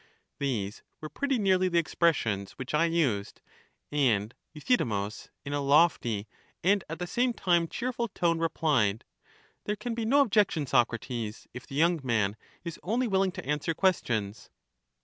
These 0.39 0.81
were 0.99 1.09
pretty 1.09 1.37
nearly 1.37 1.69
the 1.69 1.77
expressions 1.77 2.53
which 2.53 2.73
I 2.73 2.85
used; 2.85 3.39
and 3.91 4.33
Euthydemus, 4.51 5.29
in 5.45 5.53
a 5.53 5.61
lofty 5.61 6.27
and 6.63 6.83
at 6.89 6.97
the 6.97 7.05
same 7.05 7.33
time 7.33 7.67
cheerful 7.67 8.07
tone, 8.07 8.39
replied: 8.39 9.05
There 9.65 9.75
can 9.75 9.93
be 9.93 10.05
no 10.05 10.21
objec 10.21 10.49
tion, 10.49 10.65
Socrates, 10.65 11.47
if 11.53 11.67
the 11.67 11.75
young 11.75 11.99
man 12.01 12.35
is 12.63 12.79
only 12.81 13.07
willing 13.07 13.31
to 13.33 13.45
answer 13.45 13.75
questions. 13.75 14.49